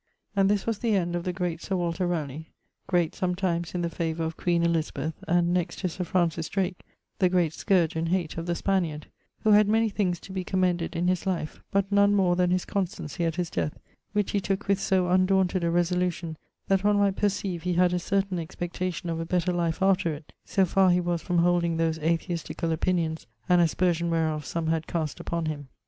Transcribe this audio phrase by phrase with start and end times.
[0.35, 2.47] And this was the end of the great Sir Walter Raleigh,
[2.87, 6.79] great sometimes in the favour of queen Elizabeth, and (next to Sir Francis Drake)
[7.19, 9.05] the great scourge and hate of the Spaniard;
[9.41, 12.65] who had many things to be commended in his life, but none more than his
[12.65, 13.77] constancy at his death,
[14.11, 16.35] which he tooke with so undaunted a resolution
[16.67, 20.33] that one might percieve he had a certain expectation of a better life after it,
[20.43, 25.19] so far he was from holding those atheisticall opinions, an aspersion whereof some had cast
[25.19, 25.67] upon him.'